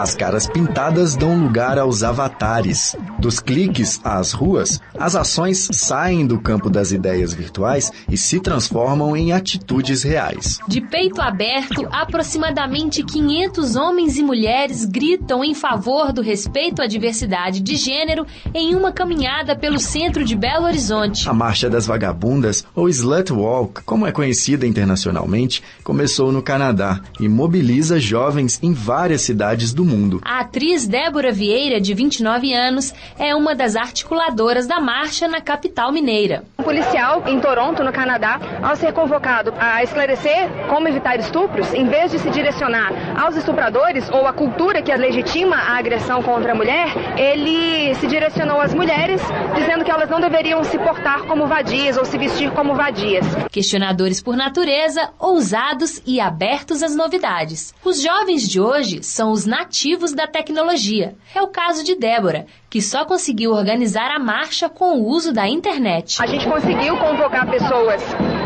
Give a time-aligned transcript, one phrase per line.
[0.00, 2.96] As caras pintadas dão lugar aos avatares.
[3.18, 9.14] Dos cliques às ruas, as ações saem do campo das ideias virtuais e se transformam
[9.14, 10.58] em atitudes reais.
[10.66, 17.60] De peito aberto, aproximadamente 500 homens e mulheres gritam em favor do respeito à diversidade
[17.60, 21.28] de gênero em uma caminhada pelo centro de Belo Horizonte.
[21.28, 27.28] A Marcha das Vagabundas, ou Slut Walk, como é conhecida internacionalmente, começou no Canadá e
[27.28, 30.20] mobiliza jovens em várias cidades do mundo.
[30.24, 35.92] A atriz Débora Vieira, de 29 anos, é uma das articuladoras da marcha na capital
[35.92, 36.44] mineira.
[36.70, 42.12] Policial em Toronto, no Canadá, ao ser convocado a esclarecer como evitar estupros, em vez
[42.12, 46.86] de se direcionar aos estupradores ou à cultura que legitima a agressão contra a mulher,
[47.18, 49.20] ele se direcionou às mulheres,
[49.52, 53.26] dizendo que elas não deveriam se portar como vadias ou se vestir como vadias.
[53.50, 57.74] Questionadores por natureza, ousados e abertos às novidades.
[57.84, 61.16] Os jovens de hoje são os nativos da tecnologia.
[61.34, 65.48] É o caso de Débora, que só conseguiu organizar a marcha com o uso da
[65.48, 66.22] internet.
[66.22, 68.02] A gente conseguiu convocar pessoas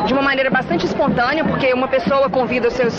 [0.07, 2.95] de uma maneira bastante espontânea, porque uma pessoa convida os seus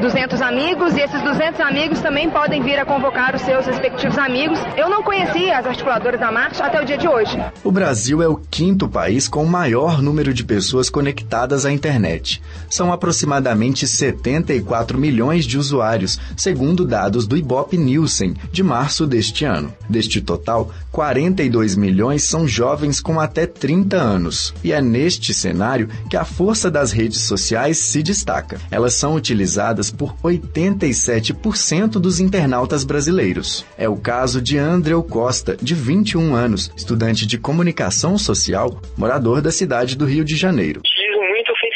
[0.00, 4.58] 200 amigos e esses 200 amigos também podem vir a convocar os seus respectivos amigos.
[4.76, 7.36] Eu não conhecia as articuladoras da marcha até o dia de hoje.
[7.64, 12.40] O Brasil é o quinto país com o maior número de pessoas conectadas à internet.
[12.70, 19.74] São aproximadamente 74 milhões de usuários, segundo dados do Ibope Nielsen, de março deste ano.
[19.88, 24.54] Deste total, 42 milhões são jovens com até 30 anos.
[24.62, 28.60] E é neste cenário que a força das redes sociais se destaca.
[28.70, 33.64] Elas são utilizadas por 87% dos internautas brasileiros.
[33.76, 39.50] É o caso de Andreu Costa, de 21 anos, estudante de comunicação social, morador da
[39.50, 40.82] cidade do Rio de Janeiro.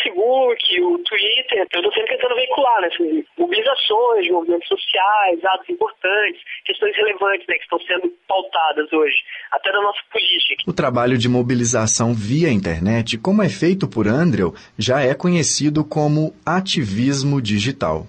[0.02, 6.42] Facebook, o Twitter, eu estou sempre tentando veicular né, assim, mobilizações, movimentos sociais, atos importantes,
[6.64, 9.16] questões relevantes né, que estão sendo pautadas hoje,
[9.52, 10.64] até da nossa política.
[10.66, 16.34] O trabalho de mobilização via internet, como é feito por Andrew, já é conhecido como
[16.44, 18.06] ativismo digital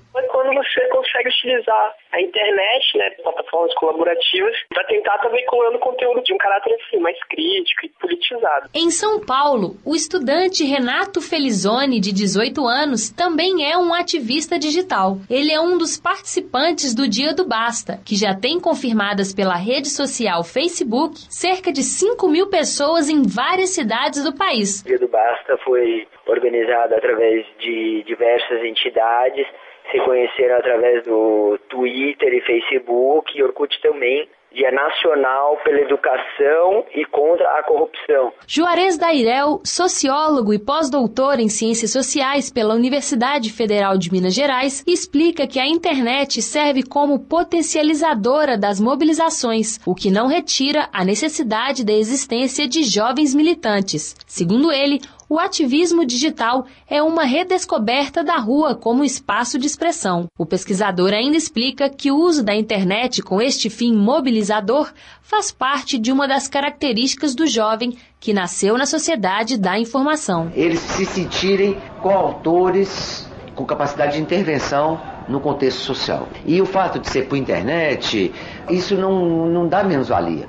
[1.14, 6.38] consegue utilizar a internet, né, plataformas colaborativas, para tentar estar tá veiculando conteúdo de um
[6.38, 8.70] caráter assim, mais crítico e politizado.
[8.74, 15.18] Em São Paulo, o estudante Renato Felizone, de 18 anos, também é um ativista digital.
[15.28, 19.90] Ele é um dos participantes do Dia do Basta, que já tem confirmadas pela rede
[19.90, 24.82] social Facebook cerca de 5 mil pessoas em várias cidades do país.
[24.82, 29.48] O Dia do Basta foi organizado através de diversas entidades
[29.94, 34.28] se conheceram através do Twitter e Facebook e Orkut também.
[34.52, 38.32] Dia Nacional pela Educação e contra a Corrupção.
[38.46, 45.48] Juarez Dairel, sociólogo e pós-doutor em Ciências Sociais pela Universidade Federal de Minas Gerais, explica
[45.48, 51.94] que a internet serve como potencializadora das mobilizações, o que não retira a necessidade da
[51.94, 54.16] existência de jovens militantes.
[54.28, 55.00] Segundo ele,
[55.34, 60.28] o ativismo digital é uma redescoberta da rua como espaço de expressão.
[60.38, 65.98] O pesquisador ainda explica que o uso da internet com este fim mobilizador faz parte
[65.98, 70.52] de uma das características do jovem que nasceu na sociedade da informação.
[70.54, 76.28] Eles se sentirem coautores com capacidade de intervenção no contexto social.
[76.46, 78.32] E o fato de ser por internet,
[78.70, 80.48] isso não, não dá menos valia.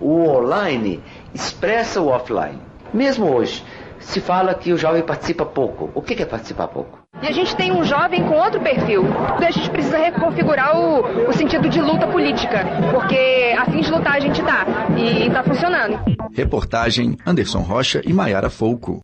[0.00, 1.00] O online
[1.32, 2.66] expressa o offline.
[2.92, 3.62] Mesmo hoje,
[4.06, 5.90] se fala que o jovem participa pouco.
[5.94, 7.00] O que é participar pouco?
[7.20, 9.04] E a gente tem um jovem com outro perfil.
[9.04, 13.90] Então a gente precisa reconfigurar o, o sentido de luta política, porque a fim de
[13.90, 14.64] lutar a gente dá.
[14.96, 15.98] E está funcionando.
[16.32, 19.00] Reportagem Anderson Rocha e Maiara Folco.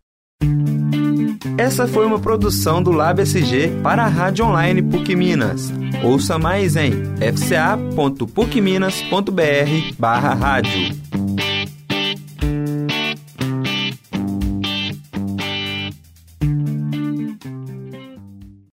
[1.57, 5.71] Essa foi uma produção do Lab SG para a Rádio Online PUC Minas.
[6.03, 11.12] Ouça mais em fca.pucminas.br barra rádio.